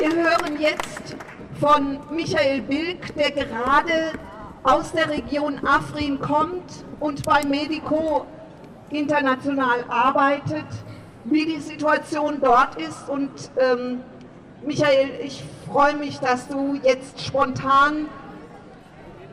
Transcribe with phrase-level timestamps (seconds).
[0.00, 1.16] Wir hören jetzt
[1.58, 4.12] von Michael Bilk, der gerade
[4.62, 8.24] aus der Region Afrin kommt und bei Medico
[8.90, 10.66] international arbeitet,
[11.24, 13.08] wie die Situation dort ist.
[13.08, 14.02] Und ähm,
[14.64, 18.06] Michael, ich freue mich, dass du jetzt spontan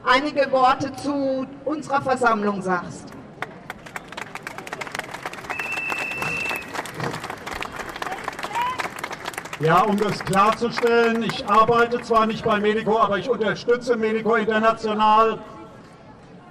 [0.03, 3.14] einige Worte zu unserer Versammlung sagst.
[9.61, 15.39] Ja, um das klarzustellen, ich arbeite zwar nicht bei Medico, aber ich unterstütze Medico International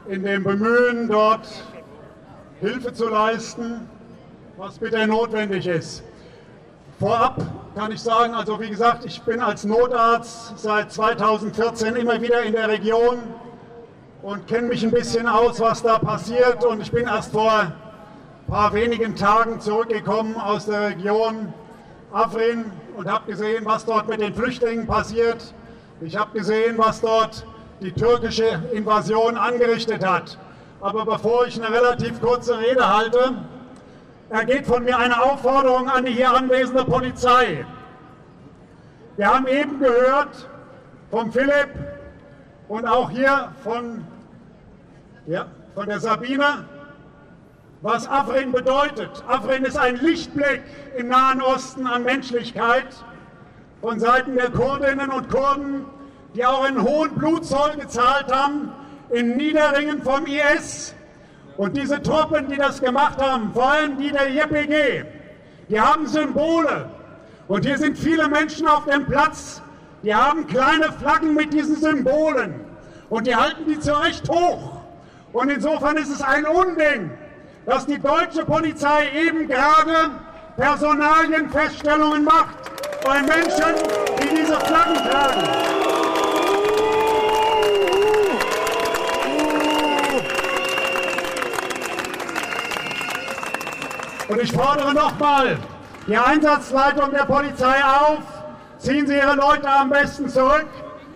[0.09, 1.47] in dem Bemühen, dort
[2.61, 3.91] Hilfe zu leisten,
[4.57, 6.03] was bitte notwendig ist.
[6.99, 7.43] Vorab
[7.75, 12.55] kann ich sagen, also wie gesagt, ich bin als Notarzt seit 2014 immer wieder in
[12.55, 13.19] der Region
[14.23, 16.65] und kenne mich ein bisschen aus, was da passiert.
[16.65, 17.73] Und ich bin erst vor ein
[18.47, 21.53] paar wenigen Tagen zurückgekommen aus der Region
[22.15, 25.53] Afrin und habe gesehen, was dort mit den Flüchtlingen passiert.
[26.01, 27.45] Ich habe gesehen, was dort
[27.81, 30.39] die türkische Invasion angerichtet hat.
[30.81, 33.35] Aber bevor ich eine relativ kurze Rede halte,
[34.31, 37.67] ergeht von mir eine Aufforderung an die hier anwesende Polizei.
[39.17, 40.49] Wir haben eben gehört
[41.11, 41.71] vom Philipp
[42.69, 44.05] und auch hier von,
[45.27, 46.65] ja, von der Sabine,
[47.85, 49.23] was Afrin bedeutet.
[49.29, 50.63] Afrin ist ein Lichtblick
[50.97, 52.87] im Nahen Osten an Menschlichkeit
[53.83, 55.85] von Seiten der Kurdinnen und Kurden,
[56.35, 58.73] die auch einen hohen Blutzoll gezahlt haben
[59.11, 60.95] im Niederringen vom IS.
[61.59, 65.05] Und diese Truppen, die das gemacht haben, vor allem die der JPG,
[65.69, 66.89] die haben Symbole.
[67.49, 69.61] Und hier sind viele Menschen auf dem Platz,
[70.03, 72.65] die haben kleine Flaggen mit diesen Symbolen.
[73.11, 74.81] Und die halten die zu Recht hoch.
[75.35, 77.11] Und insofern ist es ein Unding,
[77.67, 80.11] dass die deutsche Polizei eben gerade
[80.57, 82.57] Personalienfeststellungen macht
[83.05, 83.75] bei Menschen,
[84.23, 85.49] die diese Flaggen tragen.
[94.29, 95.59] Und ich fordere nochmal
[96.07, 98.23] die Einsatzleitung der Polizei auf,
[98.79, 100.67] ziehen Sie Ihre Leute am besten zurück,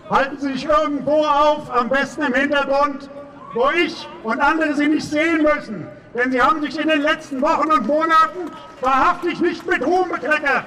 [0.09, 3.09] halten Sie sich irgendwo auf, am besten im Hintergrund,
[3.53, 5.87] wo ich und andere Sie nicht sehen müssen.
[6.13, 10.65] Denn Sie haben sich in den letzten Wochen und Monaten wahrhaftig nicht mit Ruhm bekleckert.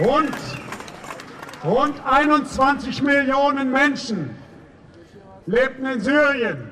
[0.00, 0.34] Und
[1.62, 4.36] rund 21 Millionen Menschen
[5.46, 6.70] lebten in Syrien.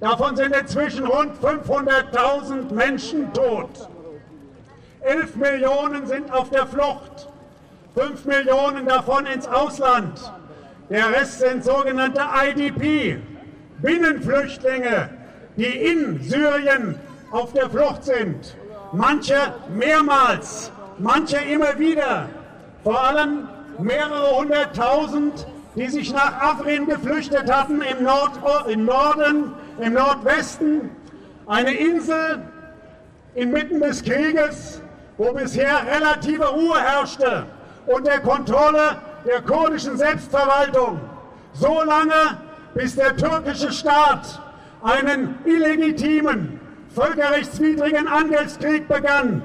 [0.00, 3.88] Davon sind inzwischen rund 500.000 Menschen tot.
[5.02, 7.28] 11 Millionen sind auf der Flucht.
[7.94, 10.18] 5 Millionen davon ins Ausland.
[10.90, 13.18] Der Rest sind sogenannte IDP,
[13.78, 15.10] Binnenflüchtlinge,
[15.56, 16.96] die in Syrien
[17.30, 18.56] auf der Flucht sind.
[18.92, 19.36] Manche
[19.72, 22.28] mehrmals, manche immer wieder.
[22.82, 25.46] Vor allem mehrere hunderttausend,
[25.76, 28.32] die sich nach Afrin geflüchtet hatten im, Nord
[28.68, 30.90] im Norden, im Nordwesten.
[31.46, 32.42] Eine Insel
[33.36, 34.80] inmitten des Krieges,
[35.16, 37.46] wo bisher relative Ruhe herrschte
[37.86, 41.00] und der Kontrolle der kurdischen Selbstverwaltung,
[41.52, 42.38] so lange
[42.74, 44.40] bis der türkische Staat
[44.82, 46.60] einen illegitimen,
[46.94, 49.42] völkerrechtswidrigen Angriffskrieg begann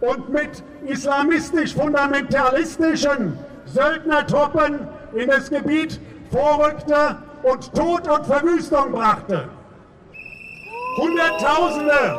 [0.00, 9.48] und mit islamistisch-fundamentalistischen Söldnertruppen in das Gebiet vorrückte und Tod und Verwüstung brachte.
[10.96, 12.18] Hunderttausende,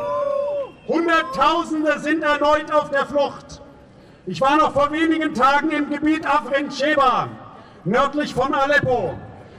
[0.88, 3.61] Hunderttausende sind erneut auf der Flucht.
[4.24, 7.28] Ich war noch vor wenigen Tagen im Gebiet Afrin-Sheba,
[7.84, 9.18] nördlich von Aleppo.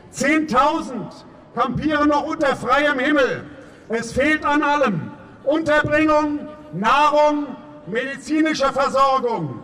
[0.10, 3.44] Zehntausend kampieren noch unter freiem Himmel.
[3.90, 5.12] Es fehlt an allem.
[5.44, 7.48] Unterbringung, Nahrung,
[7.88, 9.60] medizinische Versorgung.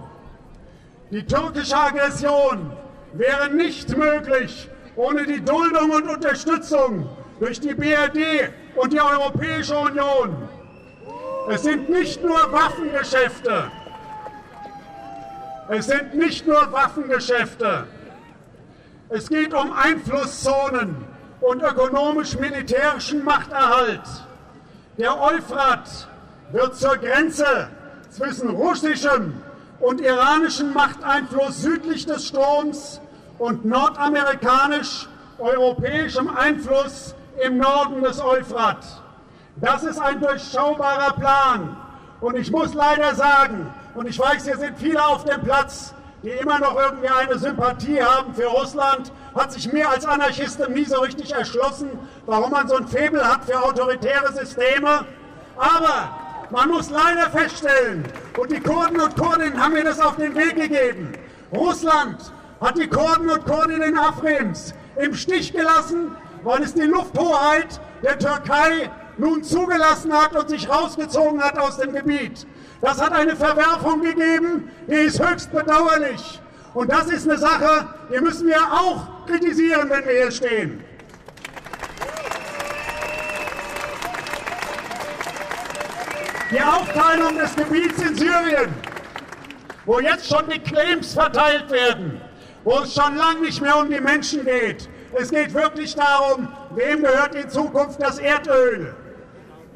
[1.12, 2.70] Die türkische Aggression
[3.14, 7.08] wäre nicht möglich ohne die Duldung und Unterstützung
[7.40, 10.36] durch die BRD und die Europäische Union.
[11.50, 13.72] Es sind nicht nur Waffengeschäfte,
[15.69, 17.86] es sind nicht nur Waffengeschäfte.
[19.10, 21.06] Es geht um Einflusszonen
[21.42, 24.01] und ökonomisch-militärischen Machterhalt.
[24.98, 26.07] Der Euphrat
[26.51, 27.69] wird zur Grenze
[28.10, 29.44] zwischen russischem
[29.80, 33.00] und iranischem Machteinfluss südlich des Stroms
[33.38, 37.13] und nordamerikanisch-europäischem Einfluss
[37.45, 38.83] im Norden des Euphrat.
[39.57, 41.77] Das ist ein durchschaubarer Plan.
[42.21, 45.94] Und ich muss leider sagen, und ich weiß, hier sind viele auf dem Platz,
[46.24, 50.86] die immer noch irgendwie eine Sympathie haben für Russland, hat sich mir als Anarchistin nie
[50.86, 51.90] so richtig erschlossen,
[52.25, 55.06] warum man so ein Febel hat für autoritäre Systeme.
[55.57, 56.18] Aber
[56.50, 58.06] man muss leider feststellen,
[58.38, 61.12] und die Kurden und Kurdinnen haben mir das auf den Weg gegeben,
[61.54, 62.31] Russland
[62.62, 68.90] hat die Kurden und Kurdinnen Afrims im Stich gelassen, weil es die Lufthoheit der Türkei
[69.18, 72.48] nun zugelassen hat und sich rausgezogen hat aus dem Gebiet.
[72.81, 76.40] Das hat eine Verwerfung gegeben, die ist höchst bedauerlich.
[76.74, 80.84] Und das ist eine Sache, die müssen wir auch kritisieren, wenn wir hier stehen.
[86.52, 88.74] Die Aufteilung des Gebiets in Syrien,
[89.86, 92.22] wo jetzt schon die Claims verteilt werden,
[92.64, 94.90] wo es schon lange nicht mehr um die Menschen geht.
[95.14, 98.96] Es geht wirklich darum, wem gehört in Zukunft das Erdöl.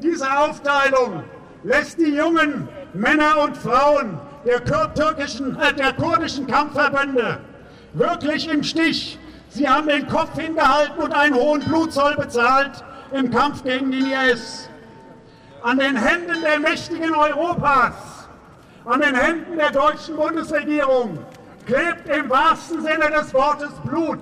[0.00, 1.22] Diese Aufteilung
[1.64, 7.38] lässt die jungen Männer und Frauen der, äh, der kurdischen Kampfverbände
[7.92, 9.18] wirklich im Stich.
[9.48, 14.68] Sie haben den Kopf hingehalten und einen hohen Blutzoll bezahlt im Kampf gegen den IS.
[15.62, 17.94] An den Händen der Mächtigen Europas,
[18.84, 21.18] an den Händen der deutschen Bundesregierung
[21.66, 24.20] klebt im wahrsten Sinne des Wortes Blut.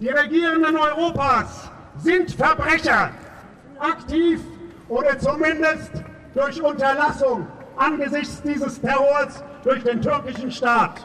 [0.00, 3.10] Die Regierenden Europas sind Verbrecher,
[3.78, 4.40] aktiv
[4.88, 5.90] oder zumindest
[6.34, 7.46] durch Unterlassung
[7.78, 11.04] angesichts dieses Terrors durch den türkischen Staat.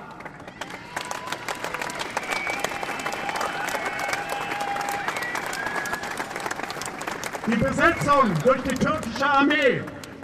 [7.45, 9.81] Die Besetzung durch die türkische Armee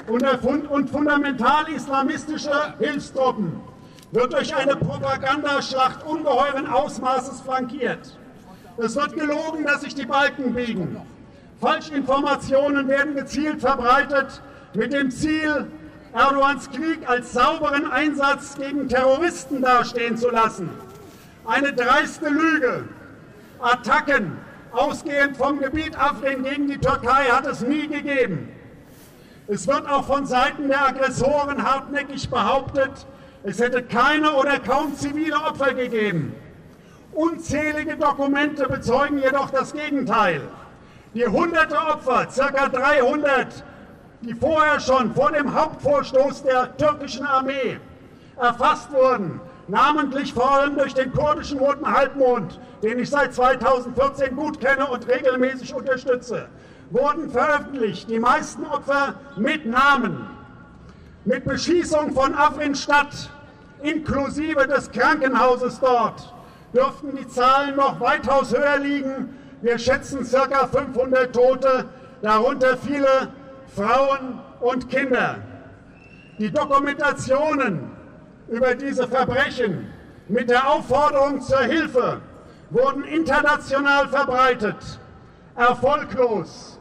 [0.07, 3.61] und fundamental islamistische Hilfstruppen
[4.11, 8.17] wird durch eine Propagandaschlacht ungeheuren Ausmaßes flankiert.
[8.77, 10.97] Es wird gelogen, dass sich die Balken biegen.
[11.59, 14.41] Falschinformationen werden gezielt verbreitet
[14.73, 15.67] mit dem Ziel,
[16.13, 20.69] Erdogans Krieg als sauberen Einsatz gegen Terroristen dastehen zu lassen.
[21.45, 22.85] Eine dreiste Lüge.
[23.59, 24.37] Attacken,
[24.71, 28.49] ausgehend vom Gebiet Afrin gegen die Türkei, hat es nie gegeben.
[29.47, 33.05] Es wird auch von Seiten der Aggressoren hartnäckig behauptet,
[33.43, 36.33] es hätte keine oder kaum zivile Opfer gegeben.
[37.13, 40.41] Unzählige Dokumente bezeugen jedoch das Gegenteil.
[41.13, 42.69] Die hunderte Opfer, ca.
[42.69, 43.63] 300,
[44.21, 47.79] die vorher schon vor dem Hauptvorstoß der türkischen Armee
[48.37, 54.59] erfasst wurden, namentlich vor allem durch den kurdischen Roten Halbmond, den ich seit 2014 gut
[54.59, 56.47] kenne und regelmäßig unterstütze,
[56.89, 58.09] wurden veröffentlicht.
[58.09, 60.27] Die meisten Opfer mit Namen.
[61.25, 63.29] Mit Beschießung von Afrin-Stadt,
[63.83, 66.33] inklusive des Krankenhauses dort,
[66.73, 69.35] dürften die Zahlen noch weitaus höher liegen.
[69.61, 70.67] Wir schätzen ca.
[70.67, 71.85] 500 Tote,
[72.21, 73.29] darunter viele
[73.75, 75.37] Frauen und Kinder.
[76.37, 77.91] Die Dokumentationen
[78.47, 79.87] über diese Verbrechen
[80.27, 82.21] mit der Aufforderung zur Hilfe
[82.69, 84.99] wurden international verbreitet.
[85.55, 86.79] Erfolglos.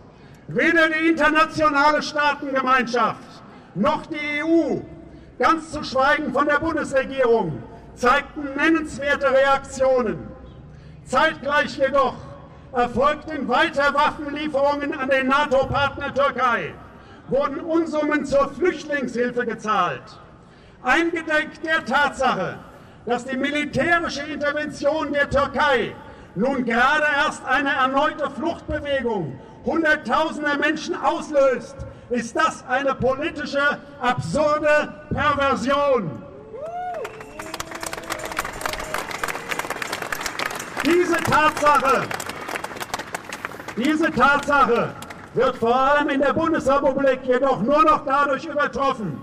[0.49, 3.43] Weder die internationale Staatengemeinschaft
[3.75, 4.81] noch die EU,
[5.39, 7.63] ganz zu schweigen von der Bundesregierung,
[7.95, 10.29] zeigten nennenswerte Reaktionen.
[11.05, 12.15] Zeitgleich jedoch
[12.73, 16.75] erfolgten weiter Waffenlieferungen an den NATO-Partner Türkei,
[17.29, 20.19] wurden Unsummen zur Flüchtlingshilfe gezahlt.
[20.83, 22.59] Eingedenk der Tatsache,
[23.07, 25.95] dass die militärische Intervention der Türkei
[26.35, 31.77] nun gerade erst eine erneute Fluchtbewegung Hunderttausender Menschen auslöst,
[32.11, 36.23] ist das eine politische, absurde Perversion.
[40.87, 42.03] Diese Tatsache
[43.79, 44.91] diese Tatsache
[45.35, 49.23] wird vor allem in der Bundesrepublik jedoch nur noch dadurch übertroffen,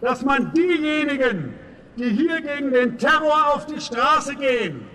[0.00, 1.54] dass man diejenigen,
[1.96, 4.86] die hier gegen den Terror auf die Straße gehen,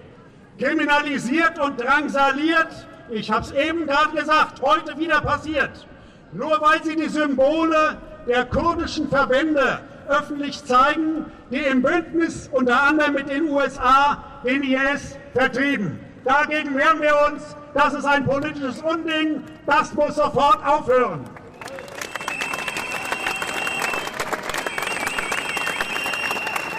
[0.60, 2.88] kriminalisiert und drangsaliert.
[3.10, 5.88] Ich habe es eben gerade gesagt, heute wieder passiert.
[6.31, 13.15] Nur weil sie die Symbole der kurdischen Verbände öffentlich zeigen, die im Bündnis unter anderem
[13.15, 16.11] mit den USA den IS vertrieben.
[16.23, 19.43] Dagegen wehren wir uns das ist ein politisches Unding.
[19.65, 21.23] Das muss sofort aufhören.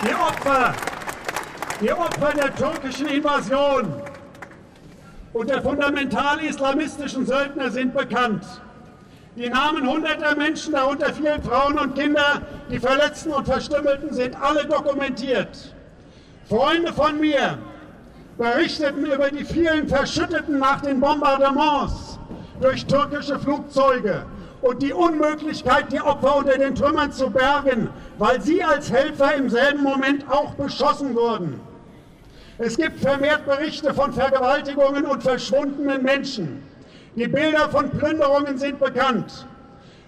[0.04, 0.74] Die Opfer,
[1.80, 4.02] die Opfer der türkischen Invasion
[5.32, 8.44] und der fundamental-islamistischen Söldner sind bekannt.
[9.36, 14.66] Die Namen hunderter Menschen, darunter viele Frauen und Kinder, die Verletzten und Verstümmelten, sind alle
[14.66, 15.74] dokumentiert.
[16.48, 17.56] Freunde von mir,
[18.42, 22.18] berichteten über die vielen Verschütteten nach den Bombardements
[22.60, 24.26] durch türkische Flugzeuge
[24.62, 29.48] und die Unmöglichkeit, die Opfer unter den Trümmern zu bergen, weil sie als Helfer im
[29.48, 31.60] selben Moment auch beschossen wurden.
[32.58, 36.64] Es gibt vermehrt Berichte von Vergewaltigungen und verschwundenen Menschen.
[37.14, 39.46] Die Bilder von Plünderungen sind bekannt.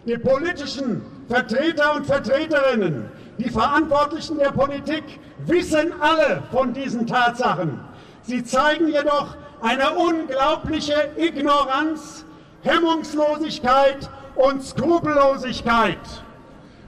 [0.06, 5.04] Die politischen Vertreter und Vertreterinnen, die Verantwortlichen der Politik
[5.46, 7.93] wissen alle von diesen Tatsachen.
[8.26, 12.24] Sie zeigen jedoch eine unglaubliche Ignoranz,
[12.62, 15.98] Hemmungslosigkeit und Skrupellosigkeit.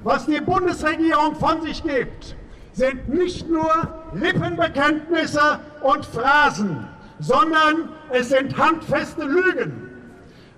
[0.02, 2.37] Was die Bundesregierung von sich gibt,
[2.73, 3.71] sind nicht nur
[4.14, 6.87] Lippenbekenntnisse und Phrasen,
[7.19, 9.90] sondern es sind handfeste Lügen.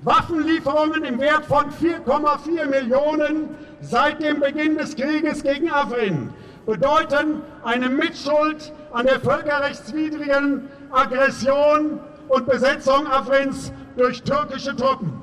[0.03, 3.49] Waffenlieferungen im Wert von 4,4 Millionen
[3.81, 6.33] seit dem Beginn des Krieges gegen Afrin
[6.69, 11.99] bedeuten eine Mitschuld an der völkerrechtswidrigen Aggression
[12.29, 15.15] und Besetzung Afrins durch türkische Truppen.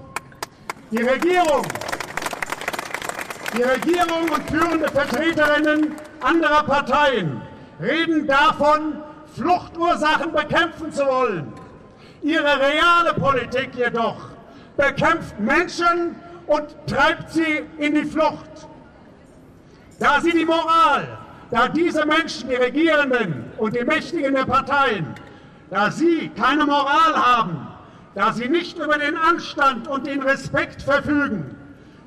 [0.89, 1.61] Die Regierung,
[3.55, 7.39] die Regierung und führende Vertreterinnen anderer Parteien
[7.79, 9.03] reden davon,
[9.35, 11.53] Fluchtursachen bekämpfen zu wollen.
[12.23, 14.29] Ihre reale Politik jedoch
[14.77, 16.15] bekämpft Menschen
[16.47, 18.67] und treibt sie in die Flucht.
[19.99, 21.07] Da sie die Moral,
[21.51, 25.05] da diese Menschen, die Regierenden und die Mächtigen der Parteien,
[25.69, 27.67] da sie keine Moral haben,
[28.15, 31.55] da sie nicht über den Anstand und den Respekt verfügen,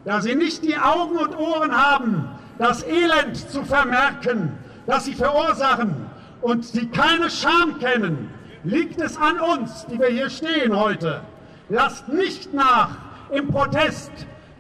[0.04, 2.28] da sie nicht die Augen und Ohren haben,
[2.58, 4.52] das Elend zu vermerken,
[4.86, 5.94] das sie verursachen
[6.40, 8.30] und sie keine Scham kennen,
[8.64, 11.20] liegt es an uns, die wir hier stehen heute.
[11.68, 12.90] Lasst nicht nach
[13.30, 14.10] im Protest,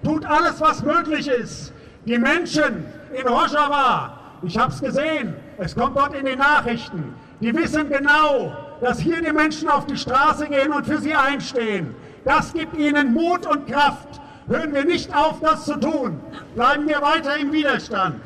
[0.04, 1.72] tut alles, was möglich ist.
[2.04, 7.54] Die Menschen in Rojava, ich habe es gesehen, es kommt dort in den Nachrichten, die
[7.54, 11.94] wissen genau, dass hier die Menschen auf die Straße gehen und für sie einstehen.
[12.24, 14.20] Das gibt ihnen Mut und Kraft.
[14.48, 16.20] Hören wir nicht auf, das zu tun.
[16.54, 18.20] Bleiben wir weiter im Widerstand.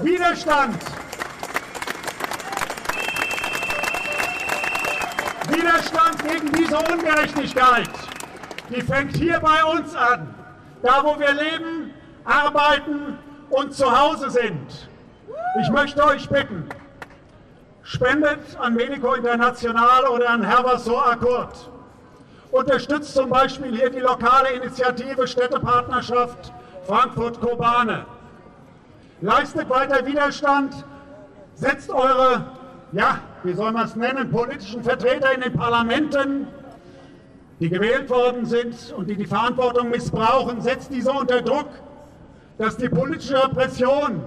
[0.00, 0.76] Widerstand.
[5.48, 7.90] Widerstand gegen diese Ungerechtigkeit.
[8.70, 10.34] Die fängt hier bei uns an.
[10.82, 11.92] Da, wo wir leben,
[12.24, 13.18] arbeiten
[13.50, 14.83] und zu Hause sind.
[15.60, 16.64] Ich möchte euch bitten,
[17.84, 21.70] spendet an Medico International oder an Herversor Akkord.
[22.50, 26.52] Unterstützt zum Beispiel hier die lokale Initiative Städtepartnerschaft
[26.88, 28.04] Frankfurt-Kobane.
[29.20, 30.84] Leistet weiter Widerstand,
[31.54, 32.44] setzt eure,
[32.90, 36.48] ja, wie soll man es nennen, politischen Vertreter in den Parlamenten,
[37.60, 41.68] die gewählt worden sind und die die Verantwortung missbrauchen, setzt diese unter Druck,
[42.58, 44.20] dass die politische Repression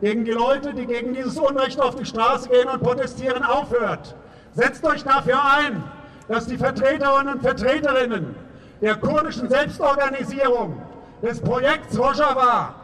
[0.00, 4.14] gegen die Leute, die gegen dieses Unrecht auf die Straße gehen und protestieren, aufhört.
[4.54, 5.82] Setzt euch dafür ein,
[6.28, 8.34] dass die Vertreterinnen und Vertreterinnen
[8.80, 10.80] der kurdischen Selbstorganisierung,
[11.22, 12.74] des Projekts Rojava,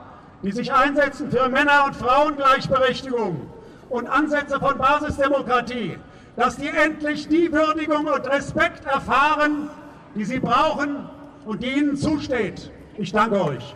[0.42, 3.40] die sich einsetzen für Männer- und Frauengleichberechtigung
[3.88, 5.99] und Ansätze von Basisdemokratie,
[6.37, 9.69] dass die endlich die Würdigung und Respekt erfahren,
[10.14, 11.09] die sie brauchen
[11.45, 12.71] und die ihnen zusteht.
[12.97, 13.75] Ich danke euch.